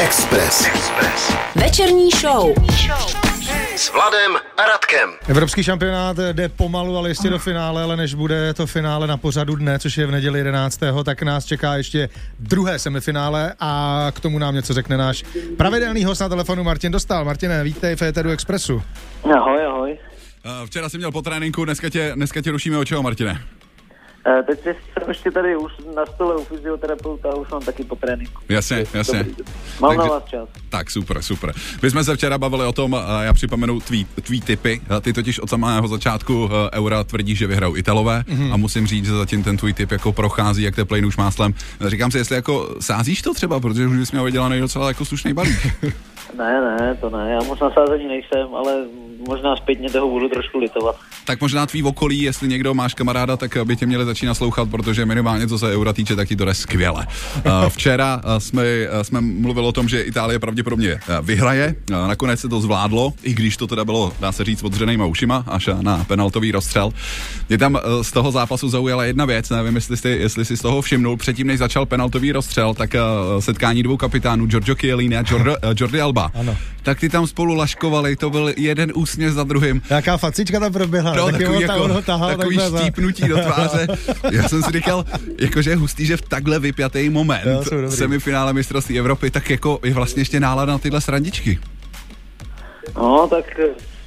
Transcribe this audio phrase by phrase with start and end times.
[0.00, 0.66] Express.
[0.66, 1.36] Express.
[1.56, 2.54] Večerní show.
[3.76, 5.10] S Vladem a Radkem.
[5.28, 9.56] Evropský šampionát jde pomalu, ale ještě do finále, ale než bude to finále na pořadu
[9.56, 10.80] dne, což je v neděli 11.
[11.04, 12.08] tak nás čeká ještě
[12.38, 15.24] druhé semifinále a k tomu nám něco řekne náš
[15.56, 17.24] pravidelný host na telefonu Martin Dostal.
[17.24, 18.82] Martine, vítej v Eteru Expressu.
[19.24, 19.98] Ahoj, ahoj.
[20.44, 23.40] Uh, Včera jsem měl po tréninku, dneska tě, dneska tě rušíme o čeho, Martine?
[24.26, 27.96] Eh, Teď jsem ještě tady už na stole u fyzioterapeuta a už mám taky po
[27.96, 28.42] tréninku.
[28.48, 29.18] Jasně, jasně.
[29.18, 29.34] Dobrý.
[29.80, 30.48] Mám Takže- na vás čas.
[30.68, 31.52] Tak, super, super.
[31.82, 34.80] My jsme se včera bavili o tom, a já připomenu tvý, tvý typy.
[35.00, 38.52] Ty totiž od samého začátku eh, Eura tvrdíš, že vyhrajou Italové Mhm.
[38.52, 41.54] a musím říct, že zatím ten tvůj typ jako prochází jak teplej nůž máslem.
[41.86, 45.32] Říkám si, jestli jako sázíš to třeba, protože už bys měl vydělaný docela jako slušný
[45.32, 45.66] balík.
[46.38, 48.72] Ne, ne, to ne, já moc na sázení nejsem, ale
[49.28, 50.96] možná zpětně toho budu trošku litovat.
[51.24, 55.06] tak možná tvý okolí, jestli někdo máš kamaráda, tak by tě měli začít naslouchat, protože
[55.06, 57.06] minimálně co se Eura týče, tak ti to jde skvěle.
[57.36, 61.74] Eh, Včera eh, jsme, eh, jsme mluvili o tom, že Itálie pravděpodobně eh, vyhraje.
[61.90, 65.44] Eh, Nakonec se to zvládlo, i když to teda bylo, dá se říct, odřenýma ušima
[65.46, 66.90] až na penaltový rozstřel.
[67.48, 70.60] Mě tam eh, z toho zápasu zaujala jedna věc, nevím, jestli jsi, jestli jsi z
[70.60, 71.16] toho všimnul.
[71.16, 73.00] Předtím, než začal penaltový rozstřel, tak eh,
[73.38, 75.74] setkání dvou kapitánů, Giorgio Chiellini a Jordi, eh,
[76.20, 76.56] Alba, Ano.
[76.82, 79.82] tak ty tam spolu laškovali, to byl jeden úsměv za druhým.
[79.90, 81.14] Jaká facička tam proběhla?
[81.14, 83.86] No, Taky takový, jako, on ho tahal takový za- štípnutí do tváře.
[84.32, 85.04] Já jsem si říkal,
[85.38, 89.94] jakože je hustý, že v takhle vypjatý moment Jo, semifinále mistrovství Evropy, tak jako je
[89.94, 91.58] vlastně ještě nálada na tyhle srandičky.
[92.96, 93.44] No, tak,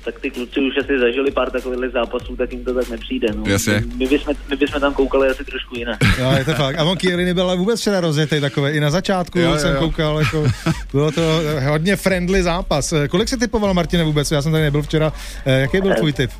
[0.06, 3.28] tak ty kluci už asi zažili pár takových zápasů, tak jim to tak nepřijde.
[3.36, 3.44] No.
[3.48, 3.84] Jasně.
[3.98, 6.00] My, bychom, my bychom tam koukali asi trošku jinak.
[6.20, 6.76] Jo, je to fakt.
[6.80, 8.72] A on Chiellini byl ale vůbec včera rozjetý takové.
[8.72, 9.80] I na začátku Jo, jo, jo, jsem jo.
[9.80, 10.46] koukal, jako,
[10.94, 11.22] bylo to
[11.70, 12.94] hodně friendly zápas.
[13.10, 14.32] Kolik se typoval, Martine, vůbec?
[14.32, 15.14] Já jsem tady nebyl včera.
[15.46, 16.32] Eh, Jaký byl tvůj tip?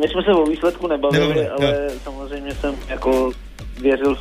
[0.00, 3.32] My jsme se o výsledku nebavili, Nebavili, ale samozřejmě jsem jako
[3.80, 4.16] věřil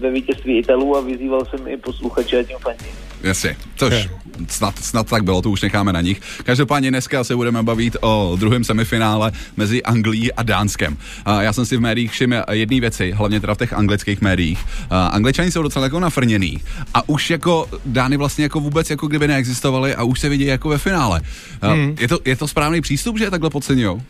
[0.00, 3.05] ve vítězství Italů a vyzýval jsem i posluchače a tím fandím.
[3.22, 4.08] Jasně, což
[4.48, 6.20] snad, snad tak bylo, to už necháme na nich.
[6.44, 10.96] Každopádně dneska se budeme bavit o druhém semifinále mezi Anglií a Dánskem.
[11.24, 14.64] A já jsem si v médiích všiml jedné věci, hlavně teda v těch anglických médiích.
[14.90, 16.58] A Angličani jsou docela jako nafrněný
[16.94, 20.68] a už jako Dány vlastně jako vůbec jako kdyby neexistovali a už se vidí jako
[20.68, 21.20] ve finále.
[21.62, 24.02] A Je, to, je to správný přístup, že je takhle podceňujou?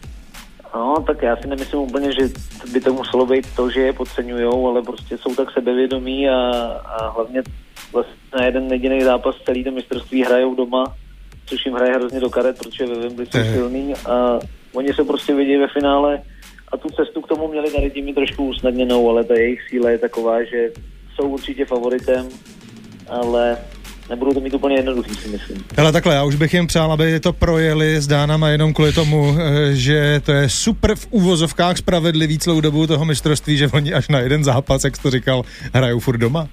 [0.74, 2.28] No, tak já si nemyslím úplně, že
[2.72, 6.36] by to muselo být to, že je podceňujou, ale prostě jsou tak sebevědomí a,
[6.84, 7.42] a hlavně
[7.92, 10.94] vlastně na jeden jediný zápas celý to mistrovství hrajou doma,
[11.46, 13.54] což jim hraje hrozně do karet, protože ve Wembley jsou Mhm.
[13.54, 14.38] silný a
[14.72, 16.22] oni se prostě vidí ve finále
[16.72, 19.98] a tu cestu k tomu měli tady tím trošku usnadněnou, ale ta jejich síla je
[19.98, 20.70] taková, že
[21.14, 22.28] jsou určitě favoritem,
[23.08, 23.56] ale
[24.10, 25.64] nebudou to mít úplně jednoduchý, si myslím.
[25.76, 29.36] Hele, takhle, já už bych jim přál, aby to projeli s Dánama jenom kvůli tomu,
[29.38, 34.08] eh, že to je super v úvozovkách spravedlivý celou dobu toho mistrovství, že oni až
[34.08, 35.42] na jeden zápas, jak jsi to říkal,
[35.74, 36.48] hrajou furt doma.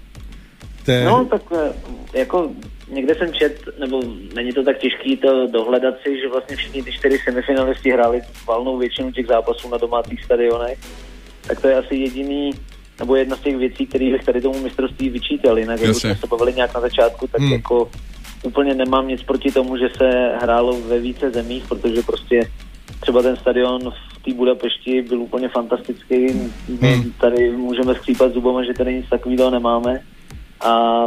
[0.88, 1.06] Je...
[1.06, 1.74] No, tak eh,
[2.20, 2.50] jako
[2.92, 4.02] někde jsem čet, nebo
[4.36, 8.78] není to tak těžký to dohledat si, že vlastně všichni ty čtyři semifinalisti hráli valnou
[8.78, 10.80] většinu těch zápasů na domácích stadionech,
[11.48, 12.52] tak to je asi jediný,
[13.00, 15.60] nebo jedna z těch věcí, které bych tady tomu mistrovství vyčítal.
[15.60, 17.52] Jinak, jak jsme se bavili nějak na začátku, tak Hmm.
[17.52, 17.92] jako
[18.44, 20.10] úplně nemám nic proti tomu, že se
[20.42, 22.50] hrálo ve více zemích, protože prostě
[23.00, 26.16] třeba ten stadion v té Budapešti byl úplně fantastický.
[26.82, 27.12] My Hmm.
[27.22, 30.00] tady můžeme skřípat zubama, že tady nic takového nemáme.
[30.63, 31.03] A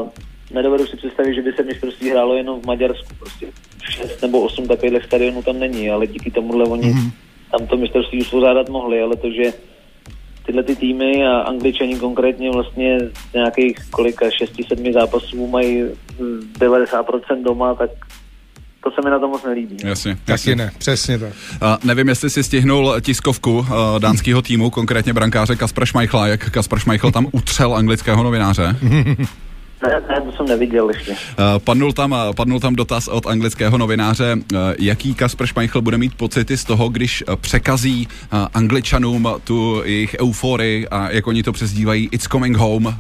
[0.55, 3.15] nedovedu si představit, že by se mistrovství hrálo jenom v Maďarsku.
[3.19, 3.47] Prostě
[3.91, 7.11] šest nebo osm takových stadionů tam není, ale díky tomuhle oni Mhm.
[7.51, 9.53] tam to mistrovství uspořádat mohli, ale to, že
[10.47, 12.99] tyhle ty týmy a angličani konkrétně vlastně
[13.31, 15.83] z nějakých kolika, šesti, sedmi zápasů mají
[16.21, 17.91] mm, 90% doma, tak
[18.85, 19.77] to se mi na to moc nelíbí.
[19.85, 21.33] Jasně, Taky ne, přesně tak.
[21.61, 23.67] A nevím, jestli si stihnul tiskovku uh,
[23.99, 28.77] dánského týmu, konkrétně brankáře Kaspra Schmeichla, jak Kaspar Schmeichel tam utřel anglického novináře.
[29.83, 31.11] Ne, ne, to jsem neviděl ještě.
[31.11, 31.17] Uh,
[31.65, 36.15] padnul, tam, uh, padnul tam dotaz od anglického novináře, uh, jaký Kasper Schmeichel bude mít
[36.15, 42.09] pocity z toho, když překazí uh, angličanům tu jejich euforii a jak oni to přezdívají
[42.13, 42.93] It's coming home uh,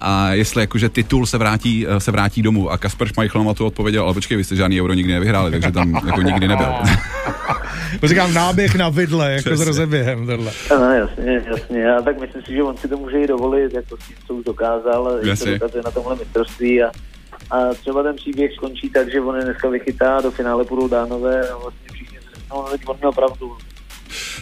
[0.00, 2.70] a jestli jakože titul se vrátí, uh, se vrátí domů.
[2.70, 5.70] A Kasper Schmeichel na to odpověděl, ale počkej, vy jste žádný euro nikdy nevyhráli, takže
[5.70, 6.68] tam jako nikdy nebyl.
[8.04, 9.64] Říkám náběh na vidle, jako s Přesně.
[9.64, 10.52] rozeběhem tohle.
[10.70, 11.80] No, jasně, jasně.
[11.80, 14.34] Já tak myslím si, že on si to může i dovolit, jako s tím, co
[14.34, 15.52] už dokázal, že to Jasně.
[15.52, 16.90] dokazuje na tomhle mistrovství a,
[17.50, 21.48] a třeba ten příběh skončí tak, že on je dneska vychytá, do finále půjdou dánové
[21.48, 23.56] a vlastně všichni řeknou, no, teď on měl pravdu.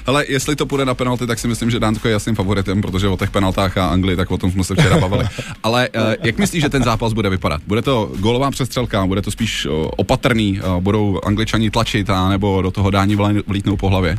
[0.06, 3.08] Ale jestli to půjde na penalty, tak si myslím, že Dánsko je jasným favoritem, protože
[3.08, 5.25] o těch penaltách a Anglii, tak o tom jsme se včera bavili.
[5.62, 7.61] Ale uh, jak myslíš, že ten zápas bude vypadat?
[7.67, 12.62] Bude to gólová přestřelka, bude to spíš uh, opatrný, uh, budou Angličani tlačit, a nebo
[12.62, 14.17] do toho vlé- vlítnou po hlavě?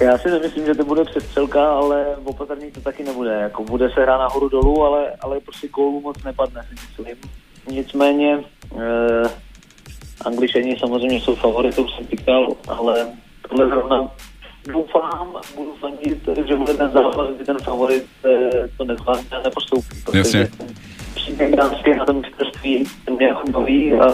[0.00, 3.30] Já si nemyslím, že to bude přestřelka, ale opatrný to taky nebude.
[3.30, 7.16] Jako bude se hrát nahoru dolů, ale, ale prostě gólů moc nepadne, si myslím.
[7.70, 8.38] Nicméně
[8.74, 9.30] Uh,
[10.24, 13.06] Angličani samozřejmě jsou favoritou, jsem říkal, ale
[13.48, 14.10] tohle zrovna
[14.72, 19.96] doufám, budu fandit, že bude ten zápas, kdy ten favorit eh, to nezvládne a nepostoupí.
[20.14, 20.48] Jasně.
[21.14, 24.06] Příběh dánský na tom mistrovství ten mě jako baví a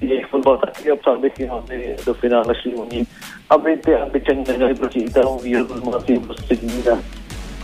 [0.00, 3.06] jejich fotbal taky a přál bych jim, aby do finále šli oni,
[3.50, 6.98] aby ty Angličani neměli proti Italům výhodu z domácího prostředí a,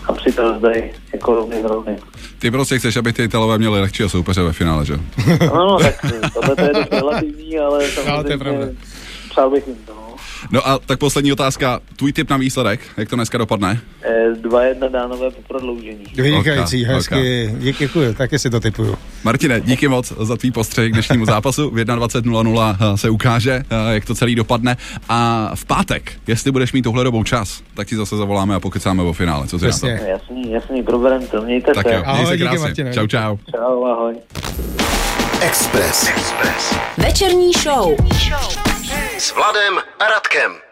[0.09, 0.83] a to zdají
[1.13, 1.97] jako rovný rovný.
[2.39, 4.95] Ty prostě chceš, aby ty Italové měli lehčího soupeře ve finále, že?
[5.47, 5.95] No, no, tak
[6.35, 8.67] tohle to je dost relativní, ale samozřejmě to je pravda.
[9.31, 10.06] přál bych jim to.
[10.51, 10.69] No.
[10.69, 11.81] A tak poslední otázka.
[11.97, 13.81] Tvůj tip na výsledek, jak to dneska dopadne?
[14.03, 16.05] Eh, 2-1 dánové po prodloužení.
[16.15, 17.51] Vynikající, Oka, hezky.
[17.59, 18.95] Díky, děkuji, taky si to typuju.
[19.25, 21.71] Martine, díky moc za tvý postřeh k dnešnímu zápasu.
[21.71, 24.77] V 21.00 se ukáže, eh, jak to celý dopadne.
[25.09, 29.03] A v pátek, jestli budeš mít tohle dobou čas, tak ti zase zavoláme a pokecáme
[29.03, 29.47] o finále.
[29.47, 29.87] Co ty na to?
[29.87, 31.43] Jasný, jasný, proberem to.
[31.43, 31.95] Mějte Tak se.
[31.95, 32.59] jo, Ahoj, se díky.
[32.59, 32.93] Martine.
[32.95, 33.37] Čau, čau.
[33.51, 34.15] Čau, ahoj.
[35.41, 36.09] Express.
[36.09, 36.75] Express.
[36.99, 37.97] Večerní show.
[39.19, 40.66] S Vladem a Radkem.